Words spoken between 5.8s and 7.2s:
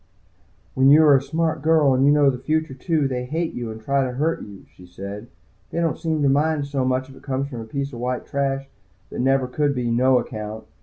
seem to mind it so much if